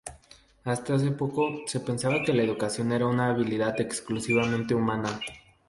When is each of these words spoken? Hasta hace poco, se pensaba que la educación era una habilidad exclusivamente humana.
Hasta 0.65 0.95
hace 0.95 1.11
poco, 1.11 1.61
se 1.67 1.79
pensaba 1.79 2.23
que 2.25 2.33
la 2.33 2.41
educación 2.41 2.91
era 2.91 3.05
una 3.05 3.29
habilidad 3.29 3.79
exclusivamente 3.79 4.73
humana. 4.73 5.19